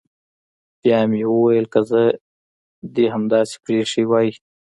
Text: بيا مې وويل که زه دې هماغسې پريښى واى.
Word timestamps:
بيا 0.81 0.99
مې 1.09 1.21
وويل 1.33 1.65
که 1.73 1.79
زه 1.89 2.01
دې 2.93 3.05
هماغسې 3.13 3.57
پريښى 3.65 4.03
واى. 4.09 4.29